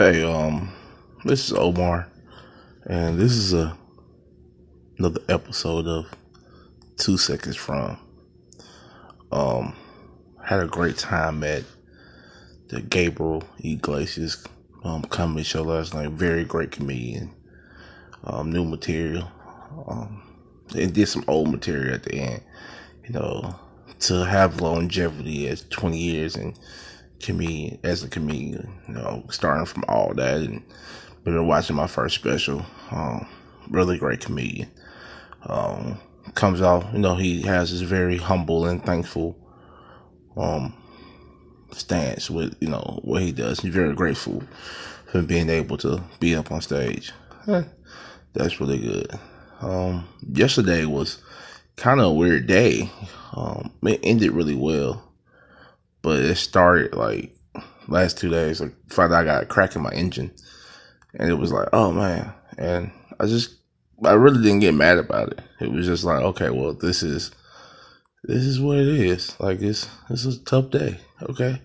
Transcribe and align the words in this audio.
Hey, 0.00 0.22
um, 0.22 0.72
this 1.26 1.44
is 1.44 1.52
Omar, 1.52 2.08
and 2.86 3.18
this 3.18 3.32
is 3.32 3.52
a 3.52 3.76
another 4.96 5.20
episode 5.28 5.86
of 5.86 6.06
Two 6.96 7.18
Seconds 7.18 7.54
From. 7.54 7.98
Um, 9.30 9.76
had 10.42 10.60
a 10.60 10.68
great 10.68 10.96
time 10.96 11.44
at 11.44 11.64
the 12.68 12.80
Gabriel 12.80 13.44
Iglesias 13.62 14.42
um 14.84 15.02
comedy 15.02 15.42
show 15.42 15.64
last 15.64 15.92
night. 15.92 16.12
Very 16.12 16.46
great 16.46 16.70
comedian. 16.70 17.34
Um, 18.24 18.50
new 18.50 18.64
material. 18.64 19.30
Um, 19.86 20.22
and 20.74 20.94
did 20.94 21.08
some 21.08 21.26
old 21.28 21.50
material 21.50 21.92
at 21.92 22.04
the 22.04 22.14
end. 22.14 22.42
You 23.04 23.12
know, 23.12 23.54
to 23.98 24.24
have 24.24 24.62
longevity 24.62 25.46
as 25.46 25.64
twenty 25.64 25.98
years 25.98 26.36
and 26.36 26.58
comedian 27.20 27.78
as 27.82 28.02
a 28.02 28.08
comedian, 28.08 28.72
you 28.88 28.94
know, 28.94 29.24
starting 29.30 29.66
from 29.66 29.84
all 29.88 30.14
that 30.14 30.38
and 30.38 30.62
been 31.24 31.46
watching 31.46 31.76
my 31.76 31.86
first 31.86 32.14
special. 32.14 32.64
Um, 32.90 33.26
really 33.68 33.98
great 33.98 34.20
comedian. 34.20 34.70
Um, 35.46 35.98
comes 36.34 36.62
out, 36.62 36.92
you 36.92 36.98
know, 36.98 37.14
he 37.14 37.42
has 37.42 37.70
this 37.72 37.80
very 37.82 38.16
humble 38.16 38.66
and 38.66 38.84
thankful 38.84 39.36
um 40.36 40.74
stance 41.72 42.30
with, 42.30 42.56
you 42.60 42.68
know, 42.68 43.00
what 43.02 43.22
he 43.22 43.32
does. 43.32 43.60
He's 43.60 43.74
very 43.74 43.94
grateful 43.94 44.42
for 45.06 45.22
being 45.22 45.48
able 45.48 45.76
to 45.78 46.02
be 46.20 46.34
up 46.34 46.50
on 46.52 46.60
stage. 46.60 47.12
That's 48.32 48.60
really 48.60 48.78
good. 48.78 49.10
Um, 49.60 50.08
yesterday 50.32 50.84
was 50.84 51.22
kind 51.76 52.00
of 52.00 52.06
a 52.06 52.12
weird 52.12 52.46
day. 52.46 52.90
Um, 53.34 53.72
it 53.82 54.00
ended 54.02 54.32
really 54.32 54.54
well 54.54 55.09
but 56.02 56.18
it 56.20 56.36
started 56.36 56.94
like 56.94 57.34
last 57.88 58.18
two 58.18 58.30
days. 58.30 58.60
Like 58.60 58.74
Friday, 58.88 59.14
I 59.14 59.24
got 59.24 59.42
a 59.42 59.46
crack 59.46 59.76
in 59.76 59.82
my 59.82 59.90
engine, 59.90 60.30
and 61.14 61.30
it 61.30 61.34
was 61.34 61.52
like, 61.52 61.68
oh 61.72 61.92
man. 61.92 62.32
And 62.58 62.90
I 63.18 63.26
just, 63.26 63.56
I 64.04 64.12
really 64.12 64.42
didn't 64.42 64.60
get 64.60 64.74
mad 64.74 64.98
about 64.98 65.32
it. 65.32 65.40
It 65.60 65.72
was 65.72 65.86
just 65.86 66.04
like, 66.04 66.22
okay, 66.22 66.50
well, 66.50 66.74
this 66.74 67.02
is, 67.02 67.30
this 68.24 68.44
is 68.44 68.60
what 68.60 68.78
it 68.78 68.88
is. 68.88 69.38
Like 69.40 69.60
it's, 69.62 69.88
this 70.08 70.24
is 70.24 70.38
a 70.38 70.44
tough 70.44 70.70
day. 70.70 70.98
Okay, 71.22 71.60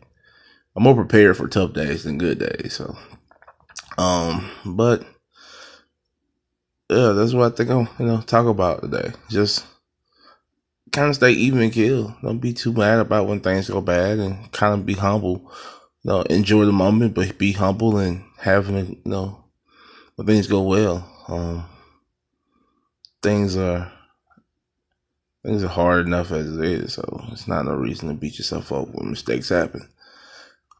I'm 0.75 0.83
more 0.83 0.95
prepared 0.95 1.37
for 1.37 1.47
tough 1.47 1.73
days 1.73 2.03
than 2.03 2.17
good 2.17 2.39
days. 2.39 2.73
So, 2.73 2.97
um, 3.97 4.49
but 4.65 5.05
yeah, 6.89 7.09
that's 7.09 7.33
what 7.33 7.51
I 7.51 7.55
think 7.55 7.69
I'm, 7.69 7.89
you 7.99 8.05
know, 8.05 8.21
talk 8.21 8.45
about 8.45 8.81
today. 8.81 9.11
Just 9.29 9.65
kind 10.95 11.09
of 11.09 11.15
stay 11.15 11.31
even 11.31 11.69
kill. 11.71 12.15
Don't 12.23 12.39
be 12.39 12.53
too 12.53 12.71
mad 12.71 12.99
about 12.99 13.27
when 13.27 13.41
things 13.41 13.69
go 13.69 13.81
bad 13.81 14.17
and 14.17 14.49
kind 14.53 14.73
of 14.73 14.85
be 14.85 14.93
humble. 14.93 15.51
You 16.03 16.11
know, 16.11 16.21
enjoy 16.21 16.65
the 16.65 16.71
moment, 16.71 17.13
but 17.13 17.37
be 17.37 17.51
humble 17.51 17.97
and 17.97 18.23
having, 18.37 18.77
you 18.77 19.11
know, 19.11 19.43
when 20.15 20.25
things 20.25 20.47
go 20.47 20.61
well. 20.61 21.05
Um, 21.27 21.65
things 23.21 23.57
are, 23.57 23.91
things 25.43 25.63
are 25.65 25.69
hard 25.69 26.07
enough 26.07 26.31
as 26.31 26.55
it 26.57 26.63
is. 26.63 26.93
So 26.93 27.25
it's 27.31 27.47
not 27.47 27.65
no 27.65 27.73
reason 27.73 28.07
to 28.07 28.15
beat 28.15 28.37
yourself 28.37 28.71
up 28.71 28.87
when 28.93 29.09
mistakes 29.09 29.49
happen. 29.49 29.89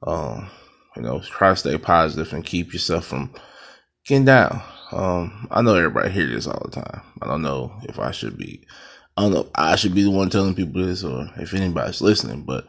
Um, 0.07 0.49
you 0.95 1.01
know, 1.01 1.19
try 1.19 1.49
to 1.49 1.55
stay 1.57 1.77
positive 1.77 2.31
and 2.31 2.45
keep 2.45 2.71
yourself 2.71 3.05
from 3.05 3.33
getting 4.05 4.25
down. 4.25 4.61
Um, 4.93 5.47
I 5.51 5.61
know 5.61 5.75
everybody 5.75 6.11
hears 6.11 6.31
this 6.31 6.47
all 6.47 6.61
the 6.63 6.79
time. 6.79 7.01
I 7.21 7.27
don't 7.27 7.41
know 7.41 7.73
if 7.83 7.99
I 7.99 8.11
should 8.11 8.37
be 8.37 8.65
I 9.17 9.21
don't 9.21 9.33
know. 9.33 9.49
I 9.55 9.75
should 9.77 9.95
be 9.95 10.03
the 10.03 10.11
one 10.11 10.29
telling 10.29 10.55
people 10.55 10.85
this, 10.85 11.03
or 11.03 11.29
if 11.37 11.53
anybody's 11.53 12.01
listening. 12.01 12.43
But 12.43 12.67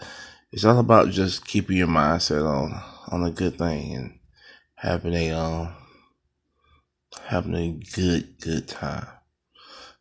it's 0.53 0.65
all 0.65 0.79
about 0.79 1.11
just 1.11 1.47
keeping 1.47 1.77
your 1.77 1.89
mindset 1.89 2.47
on 2.47 2.81
on 3.09 3.25
a 3.25 3.31
good 3.31 3.59
thing 3.59 3.95
and 3.95 4.19
having 4.77 5.15
a 5.15 5.33
um 5.33 5.75
having 7.25 7.55
a 7.55 7.71
good 7.95 8.41
good 8.41 8.69
time. 8.69 9.07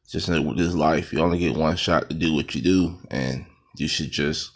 Just 0.08 0.30
with 0.30 0.58
this 0.58 0.76
life, 0.76 1.12
you 1.12 1.20
only 1.20 1.40
get 1.40 1.58
one 1.58 1.76
shot 1.76 2.10
to 2.10 2.16
do 2.16 2.34
what 2.36 2.54
you 2.54 2.62
do, 2.62 2.98
and 3.10 3.46
you 3.76 3.88
should 3.88 4.12
just 4.12 4.52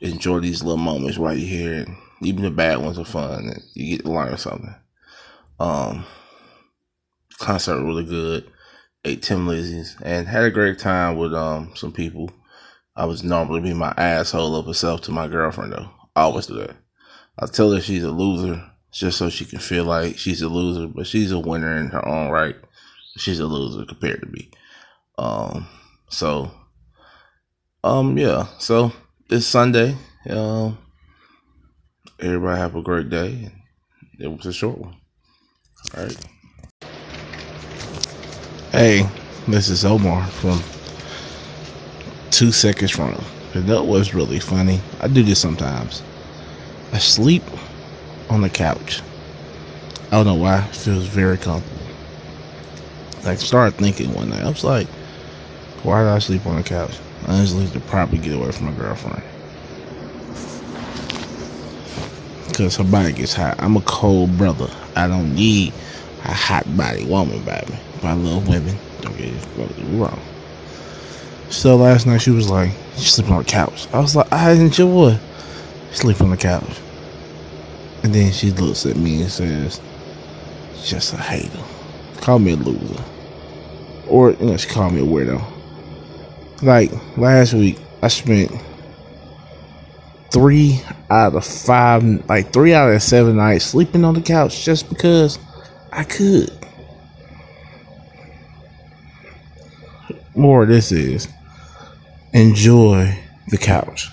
enjoy 0.00 0.40
these 0.40 0.64
little 0.64 0.76
moments 0.76 1.16
while 1.16 1.32
you're 1.34 1.48
here. 1.48 1.84
And 1.84 1.96
even 2.22 2.42
the 2.42 2.50
bad 2.50 2.78
ones 2.78 2.98
are 2.98 3.04
fun, 3.04 3.44
and 3.44 3.62
you 3.74 3.96
get 3.96 4.04
to 4.04 4.12
learn 4.12 4.36
something. 4.36 4.74
Um, 5.60 6.04
concert 7.38 7.82
really 7.84 8.04
good 8.04 8.50
ate 9.04 9.22
Tim 9.22 9.46
Lizzies, 9.46 10.00
and 10.02 10.26
had 10.26 10.44
a 10.44 10.50
great 10.50 10.78
time 10.78 11.16
with 11.16 11.34
um 11.34 11.72
some 11.74 11.92
people. 11.92 12.30
I 12.96 13.06
was 13.06 13.24
normally 13.24 13.60
be 13.60 13.74
my 13.74 13.92
asshole 13.96 14.54
of 14.56 14.66
herself 14.66 15.02
to 15.02 15.12
my 15.12 15.28
girlfriend 15.28 15.72
though. 15.72 15.90
I 16.14 16.22
always 16.22 16.46
do 16.46 16.54
that. 16.54 16.76
I 17.38 17.46
tell 17.46 17.72
her 17.72 17.80
she's 17.80 18.04
a 18.04 18.10
loser 18.10 18.70
just 18.92 19.18
so 19.18 19.28
she 19.28 19.44
can 19.44 19.58
feel 19.58 19.84
like 19.84 20.16
she's 20.16 20.40
a 20.40 20.48
loser, 20.48 20.86
but 20.86 21.06
she's 21.06 21.32
a 21.32 21.38
winner 21.38 21.76
in 21.76 21.88
her 21.88 22.06
own 22.06 22.30
right. 22.30 22.54
She's 23.16 23.40
a 23.40 23.46
loser 23.46 23.84
compared 23.84 24.20
to 24.20 24.28
me. 24.28 24.50
Um, 25.18 25.66
so, 26.08 26.52
um, 27.82 28.16
yeah. 28.16 28.46
So 28.58 28.92
this 29.28 29.46
Sunday, 29.46 29.96
um, 30.30 30.78
everybody 32.20 32.60
have 32.60 32.76
a 32.76 32.82
great 32.82 33.10
day. 33.10 33.50
It 34.20 34.28
was 34.28 34.46
a 34.46 34.52
short 34.52 34.78
one. 34.78 34.96
All 35.96 36.04
right. 36.04 36.26
Hey, 38.74 39.08
this 39.46 39.68
is 39.68 39.84
Omar 39.84 40.26
from 40.26 40.60
Two 42.32 42.50
Seconds 42.50 42.90
From. 42.90 43.14
And 43.54 43.68
that 43.68 43.84
was 43.84 44.14
really 44.14 44.40
funny. 44.40 44.80
I 45.00 45.06
do 45.06 45.22
this 45.22 45.38
sometimes. 45.38 46.02
I 46.92 46.98
sleep 46.98 47.44
on 48.28 48.40
the 48.40 48.50
couch. 48.50 49.00
I 50.08 50.16
don't 50.16 50.26
know 50.26 50.34
why. 50.34 50.64
It 50.64 50.74
feels 50.74 51.06
very 51.06 51.38
comfortable. 51.38 51.86
Like, 53.24 53.38
started 53.38 53.76
thinking 53.76 54.12
one 54.12 54.30
night. 54.30 54.42
I 54.42 54.48
was 54.48 54.64
like, 54.64 54.88
why 55.84 56.02
did 56.02 56.08
I 56.08 56.18
sleep 56.18 56.44
on 56.44 56.56
the 56.56 56.64
couch? 56.64 56.98
i 57.28 57.32
Honestly, 57.32 57.68
to 57.68 57.78
probably 57.78 58.18
get 58.18 58.34
away 58.34 58.50
from 58.50 58.66
my 58.66 58.72
girlfriend. 58.72 59.22
Because 62.48 62.74
her 62.78 62.82
body 62.82 63.12
gets 63.12 63.34
hot. 63.34 63.54
I'm 63.60 63.76
a 63.76 63.82
cold 63.82 64.36
brother. 64.36 64.68
I 64.96 65.06
don't 65.06 65.32
need 65.32 65.72
a 66.24 66.34
hot 66.34 66.76
body 66.76 67.04
woman 67.04 67.44
by 68.02 68.12
love 68.12 68.48
women. 68.48 68.76
Don't 69.00 69.16
get 69.16 69.28
it 69.28 69.38
wrong. 69.92 70.20
So 71.50 71.76
last 71.76 72.06
night 72.06 72.18
she 72.22 72.30
was 72.30 72.50
like, 72.50 72.70
"You 72.96 73.04
sleep 73.04 73.30
on 73.30 73.38
the 73.38 73.44
couch." 73.44 73.86
I 73.92 74.00
was 74.00 74.16
like, 74.16 74.32
"I 74.32 74.52
enjoy 74.52 75.18
sleep 75.92 76.20
on 76.20 76.30
the 76.30 76.36
couch." 76.36 76.80
And 78.02 78.14
then 78.14 78.32
she 78.32 78.50
looks 78.50 78.86
at 78.86 78.96
me 78.96 79.22
and 79.22 79.30
says, 79.30 79.80
"Just 80.84 81.12
a 81.12 81.16
hater. 81.16 81.62
Call 82.20 82.38
me 82.38 82.52
a 82.52 82.56
loser." 82.56 83.02
Or 84.08 84.32
you 84.32 84.46
know, 84.46 84.56
she 84.56 84.68
called 84.68 84.92
me 84.92 85.00
a 85.00 85.04
weirdo. 85.04 85.42
Like 86.62 86.92
last 87.16 87.54
week, 87.54 87.78
I 88.02 88.08
spent 88.08 88.50
three 90.30 90.82
out 91.10 91.34
of 91.34 91.44
five, 91.44 92.02
like 92.28 92.52
three 92.52 92.74
out 92.74 92.92
of 92.92 93.02
seven 93.02 93.36
nights 93.36 93.64
sleeping 93.66 94.04
on 94.04 94.14
the 94.14 94.20
couch 94.20 94.64
just 94.64 94.88
because 94.88 95.38
I 95.92 96.04
could. 96.04 96.50
More 100.36 100.66
this 100.66 100.92
is 100.92 101.28
enjoy 102.32 103.16
the 103.48 103.58
couch. 103.58 104.08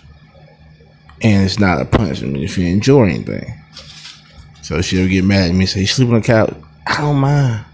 And 1.24 1.44
it's 1.44 1.60
not 1.60 1.82
a 1.82 1.86
punishment 1.86 2.38
if 2.38 2.58
you 2.58 2.68
enjoy 2.68 3.06
anything. 3.06 3.54
So 4.62 4.82
she'll 4.82 5.08
get 5.08 5.24
mad 5.24 5.50
at 5.50 5.54
me 5.54 5.62
and 5.62 5.70
say, 5.70 5.82
You 5.82 5.88
sleep 5.88 6.10
on 6.10 6.16
the 6.16 6.22
couch. 6.22 6.56
I 6.88 7.02
don't 7.02 7.18
mind. 7.18 7.66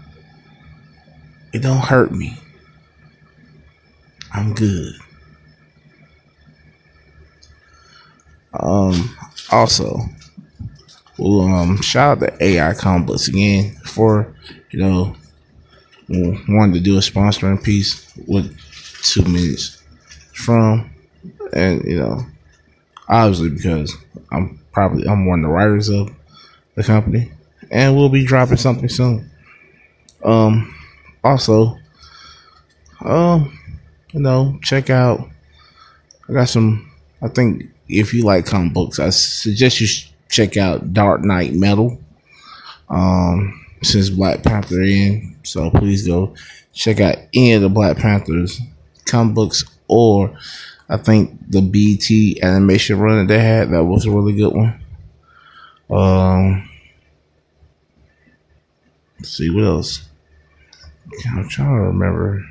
It 1.52 1.62
don't 1.62 1.78
hurt 1.78 2.12
me. 2.12 2.36
I'm 4.32 4.54
good. 4.54 4.94
Um 8.52 9.16
also 9.50 10.00
well 11.18 11.42
um 11.42 11.80
shout 11.80 12.22
out 12.22 12.38
to 12.38 12.44
AI 12.44 12.74
Comics 12.74 13.28
again 13.28 13.76
for, 13.84 14.34
you 14.70 14.80
know, 14.80 15.16
wanted 16.08 16.74
to 16.74 16.80
do 16.80 16.96
a 16.96 17.00
sponsoring 17.00 17.62
piece 17.62 18.12
with 18.26 18.56
two 19.02 19.22
minutes 19.24 19.82
from, 20.34 20.90
and 21.52 21.84
you 21.84 21.98
know, 21.98 22.24
obviously 23.08 23.50
because 23.50 23.94
I'm 24.32 24.60
probably 24.72 25.06
I'm 25.06 25.26
one 25.26 25.40
of 25.40 25.50
the 25.50 25.54
writers 25.54 25.88
of 25.88 26.10
the 26.74 26.82
company, 26.82 27.30
and 27.70 27.96
we'll 27.96 28.08
be 28.08 28.24
dropping 28.24 28.56
something 28.56 28.88
soon. 28.88 29.30
Um, 30.24 30.74
also, 31.22 31.78
um, 33.00 33.58
you 34.12 34.20
know, 34.20 34.58
check 34.62 34.90
out. 34.90 35.28
I 36.28 36.32
got 36.32 36.48
some. 36.48 36.90
I 37.20 37.28
think 37.28 37.64
if 37.88 38.14
you 38.14 38.22
like 38.24 38.46
comic 38.46 38.72
books, 38.72 38.98
I 38.98 39.10
suggest 39.10 39.80
you 39.80 39.88
check 40.28 40.56
out 40.56 40.92
Dark 40.92 41.22
Nights 41.24 41.56
Metal. 41.56 41.98
Um, 42.88 43.64
since 43.82 44.10
Black 44.10 44.42
Panther 44.42 44.82
in. 44.82 45.36
So 45.42 45.70
please 45.70 46.06
go 46.06 46.34
check 46.72 47.00
out 47.00 47.16
any 47.34 47.52
of 47.52 47.62
the 47.62 47.68
Black 47.68 47.96
Panthers 47.96 48.60
comic 49.06 49.34
books 49.34 49.64
or 49.88 50.36
I 50.88 50.96
think 50.96 51.38
the 51.50 51.60
BET 51.60 52.42
animation 52.42 52.98
run 52.98 53.26
that 53.26 53.32
they 53.32 53.40
had 53.40 53.70
that 53.70 53.84
was 53.84 54.06
a 54.06 54.10
really 54.10 54.34
good 54.34 54.54
one. 54.54 54.80
Um, 55.90 56.68
see 59.22 59.50
what 59.50 59.64
else. 59.64 60.08
I'm 61.26 61.48
trying 61.48 61.74
to 61.74 61.82
remember. 61.82 62.44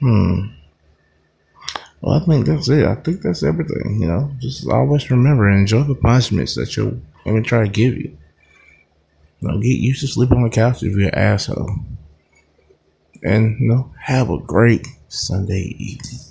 Hmm. 0.00 0.46
I 2.16 2.24
think 2.24 2.46
that's 2.46 2.68
it. 2.68 2.86
I 2.86 2.94
think 2.94 3.22
that's 3.22 3.42
everything. 3.42 4.00
You 4.00 4.08
know, 4.08 4.30
just 4.40 4.66
always 4.68 5.10
remember 5.10 5.48
and 5.48 5.60
enjoy 5.60 5.82
the 5.82 5.94
punishments 5.94 6.54
that 6.54 6.76
your 6.76 6.92
women 7.24 7.42
try 7.42 7.64
to 7.64 7.68
give 7.68 7.96
you. 7.96 8.16
Don't 9.42 9.60
get 9.60 9.78
used 9.78 10.00
to 10.00 10.06
sleep 10.08 10.32
on 10.32 10.42
the 10.42 10.50
couch 10.50 10.82
if 10.82 10.96
you're 10.96 11.08
an 11.08 11.14
asshole. 11.14 11.70
And 13.22 13.60
you 13.60 13.68
know, 13.68 13.92
have 14.00 14.30
a 14.30 14.38
great 14.38 14.86
Sunday 15.08 15.74
evening. 15.78 16.25